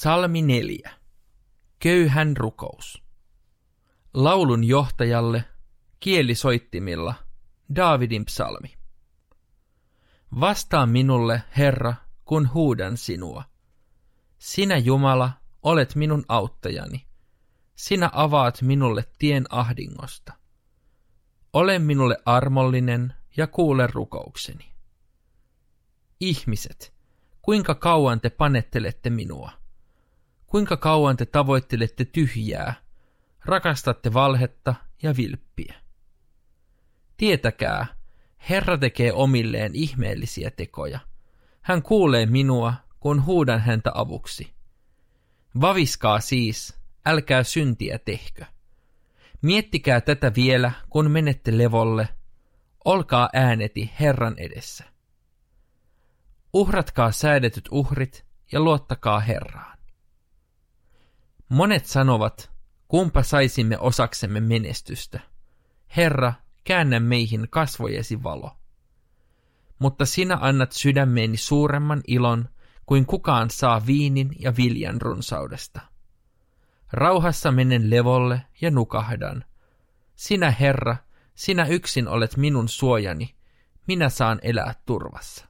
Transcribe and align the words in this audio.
Psalmi 0.00 0.42
4. 0.42 0.90
Köyhän 1.78 2.36
rukous. 2.36 3.02
Laulun 4.14 4.64
johtajalle, 4.64 5.44
kielisoittimilla, 6.00 7.14
Daavidin 7.76 8.24
psalmi. 8.24 8.78
Vastaa 10.40 10.86
minulle, 10.86 11.42
Herra, 11.56 11.94
kun 12.24 12.50
huudan 12.54 12.96
sinua. 12.96 13.44
Sinä, 14.38 14.76
Jumala, 14.76 15.30
olet 15.62 15.94
minun 15.94 16.24
auttajani. 16.28 17.06
Sinä 17.74 18.10
avaat 18.12 18.62
minulle 18.62 19.04
tien 19.18 19.44
ahdingosta. 19.50 20.32
Ole 21.52 21.78
minulle 21.78 22.16
armollinen 22.24 23.14
ja 23.36 23.46
kuule 23.46 23.86
rukoukseni. 23.86 24.72
Ihmiset, 26.20 26.94
kuinka 27.42 27.74
kauan 27.74 28.20
te 28.20 28.30
panettelette 28.30 29.10
minua? 29.10 29.67
Kuinka 30.48 30.76
kauan 30.76 31.16
te 31.16 31.26
tavoittelette 31.26 32.04
tyhjää, 32.04 32.74
rakastatte 33.44 34.12
valhetta 34.12 34.74
ja 35.02 35.16
vilppiä? 35.16 35.74
Tietäkää, 37.16 37.86
Herra 38.48 38.78
tekee 38.78 39.12
omilleen 39.12 39.74
ihmeellisiä 39.74 40.50
tekoja. 40.50 41.00
Hän 41.60 41.82
kuulee 41.82 42.26
minua, 42.26 42.74
kun 43.00 43.26
huudan 43.26 43.60
häntä 43.60 43.90
avuksi. 43.94 44.52
Vaviskaa 45.60 46.20
siis, 46.20 46.78
älkää 47.06 47.42
syntiä 47.42 47.98
tehkö. 47.98 48.44
Miettikää 49.42 50.00
tätä 50.00 50.32
vielä, 50.36 50.72
kun 50.90 51.10
menette 51.10 51.58
levolle. 51.58 52.08
Olkaa 52.84 53.28
ääneti 53.32 53.90
Herran 54.00 54.34
edessä. 54.38 54.84
Uhratkaa 56.52 57.12
säädetyt 57.12 57.68
uhrit 57.70 58.26
ja 58.52 58.60
luottakaa 58.60 59.20
Herraan. 59.20 59.77
Monet 61.48 61.86
sanovat, 61.86 62.50
kumpa 62.88 63.22
saisimme 63.22 63.78
osaksemme 63.78 64.40
menestystä. 64.40 65.20
Herra, 65.96 66.32
käännä 66.64 67.00
meihin 67.00 67.46
kasvojesi 67.50 68.22
valo. 68.22 68.56
Mutta 69.78 70.06
sinä 70.06 70.38
annat 70.40 70.72
sydämeeni 70.72 71.36
suuremman 71.36 72.00
ilon 72.06 72.48
kuin 72.86 73.06
kukaan 73.06 73.50
saa 73.50 73.86
viinin 73.86 74.30
ja 74.38 74.56
viljan 74.56 75.00
runsaudesta. 75.00 75.80
Rauhassa 76.92 77.52
menen 77.52 77.90
levolle 77.90 78.42
ja 78.60 78.70
nukahdan. 78.70 79.44
Sinä, 80.16 80.50
Herra, 80.50 80.96
sinä 81.34 81.66
yksin 81.66 82.08
olet 82.08 82.36
minun 82.36 82.68
suojani, 82.68 83.34
minä 83.86 84.08
saan 84.08 84.38
elää 84.42 84.74
turvassa. 84.86 85.47